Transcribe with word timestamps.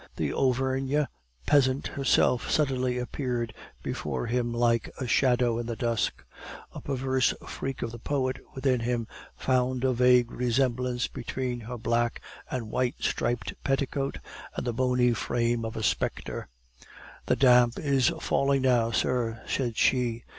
The 0.15 0.33
Auvergne 0.33 1.03
peasant 1.45 1.85
herself 1.89 2.49
suddenly 2.49 2.97
appeared 2.97 3.53
before 3.83 4.25
him 4.25 4.51
like 4.51 4.89
a 4.97 5.05
shadow 5.05 5.59
in 5.59 5.67
the 5.67 5.75
dusk; 5.75 6.25
a 6.73 6.81
perverse 6.81 7.35
freak 7.47 7.83
of 7.83 7.91
the 7.91 7.99
poet 7.99 8.39
within 8.55 8.79
him 8.79 9.05
found 9.35 9.83
a 9.83 9.93
vague 9.93 10.31
resemblance 10.31 11.07
between 11.07 11.59
her 11.59 11.77
black 11.77 12.19
and 12.49 12.71
white 12.71 12.95
striped 13.01 13.53
petticoat 13.63 14.17
and 14.55 14.65
the 14.65 14.73
bony 14.73 15.13
frame 15.13 15.63
of 15.63 15.75
a 15.77 15.83
spectre. 15.83 16.47
"The 17.27 17.35
damp 17.35 17.77
is 17.77 18.09
falling 18.21 18.63
now, 18.63 18.89
sir," 18.89 19.43
said 19.45 19.77
she. 19.77 20.23